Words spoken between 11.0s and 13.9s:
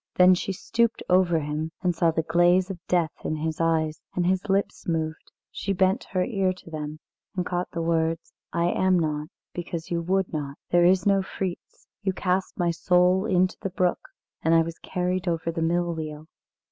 no Fritz; you cast my soul into the